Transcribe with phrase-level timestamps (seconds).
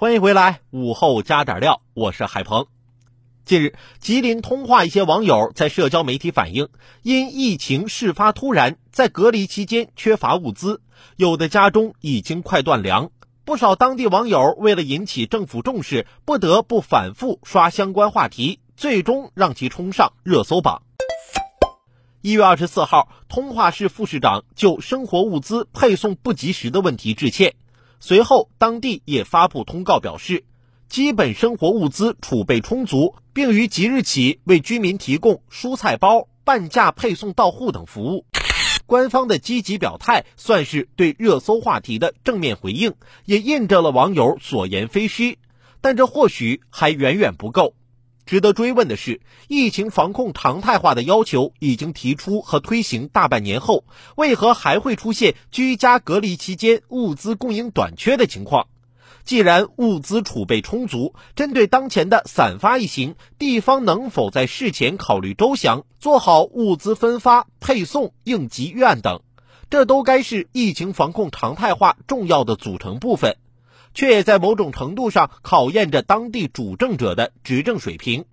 [0.00, 2.68] 欢迎回来，午后加点料，我是海鹏。
[3.44, 6.68] 近日，吉林通化一些网友在社交媒体反映，
[7.02, 10.82] 因疫情事发突然，在隔离期间缺乏物资，
[11.16, 13.10] 有的家中已经快断粮。
[13.44, 20.82] 不少当地网友为了引起政府重视，不得不反复刷相关话题，最终让其冲上热搜榜。
[22.20, 27.56] 一月二十四号，通化市副市长就生活物资配送不及时的问题致歉。
[28.00, 30.44] 随后，当地也发布通告表示，
[30.88, 38.24] 基本生活物资储备充足，并于即日起为居民提供蔬菜包、半价配送到户等服务。
[38.86, 42.94] 官方的积极表态，算是对热搜话题的正面回应，
[43.26, 45.38] 也印证了网友所言非虚。
[45.80, 47.74] 但这或许还远远不够。
[48.28, 53.84] 值得追问的是，疫情防控常态化的要求已经提出和推行大半年后，
[54.16, 58.66] 为何还会出现居家隔离期间物资供应短缺的情况？
[59.24, 69.22] 既然物资储备充足，针对当前的散发疫情，地方能否在事前考虑周详，做好物资分发、配送、应急预案等？
[69.70, 73.38] 这都该是疫情防控常态化重要的组成部分。
[73.98, 78.26] 却也在某种程度上考验着当地主政者的执政水平。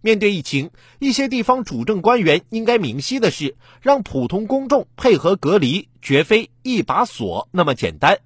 [0.00, 8.18] 面对疫情，一些地方主政官员应该明晰的是，让普通公众配合隔离，绝非一把锁那么简单。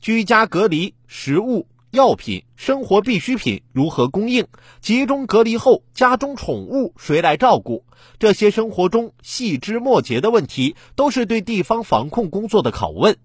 [0.00, 4.48] 居家隔离，食物、药品、生活必需品如何供应？
[4.80, 7.84] 集中隔离后，家中宠物谁来照顾？
[8.18, 13.16] 这些生活中细枝末节的问题，都是对地方防控工作的拷问。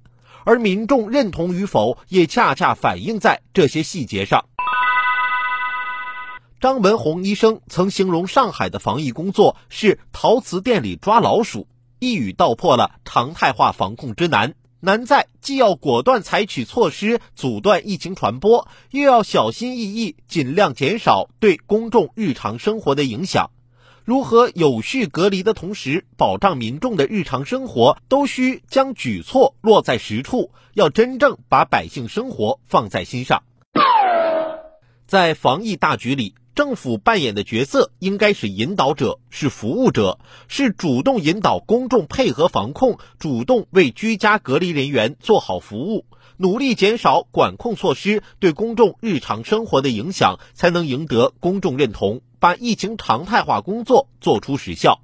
[0.45, 4.45] 而民众认同与否，也恰恰反映在这些细节上。
[6.59, 11.67] 张文宏医生曾形容上海的防疫工作是陶瓷店里抓老鼠，
[11.99, 14.55] 一语道破了常态化防控之难。
[14.81, 23.51] 难在既要果断采取措施阻断疫情传播，又要小心翼翼，尽量减少对公众日常生活的影响。
[24.09, 33.43] 如何有序隔离的同时保障民众的日常生活，都需将举措落在实处，要真正把百姓生活放在心上。
[35.05, 46.03] 在防疫大局里，政府扮演的角色应该是引导者，是服务者，是主动引导公众配合防控，主动为居家隔离人员做好服务，
[46.35, 52.19] 努力减少管控措施对公众日常生活的影响，才能赢得公众认同。
[52.39, 54.99] 把疫情常态化工作做出实效。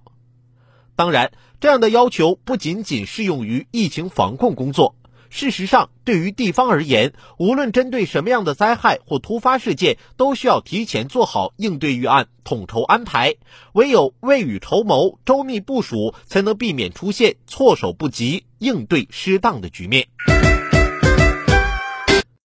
[0.98, 4.94] 当然，这样的要求不仅仅适用于疫情防控工作。
[5.30, 13.36] 事实上，对于地方而言，无论针对什么样的灾害或突发事件，都需要提前做好应对预案，统筹安排。
[13.74, 20.08] 唯有未雨绸缪、周密部署，才能避免出现措手不及、应对失当的局面。